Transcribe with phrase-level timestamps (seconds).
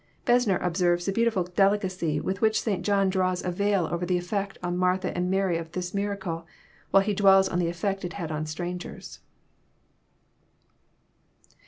[0.25, 2.83] Besner observes the beautiful delicacy with which St.
[2.83, 6.47] John draws a veil over the effect on Martha and Mary of this miracle,
[6.89, 9.19] while he dwells on the effect it had on strangers.